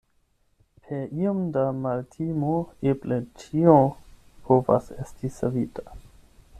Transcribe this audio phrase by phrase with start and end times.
[0.85, 2.55] Per iom da maltimo
[2.93, 3.77] eble ĉio
[4.49, 5.91] povas esti savita.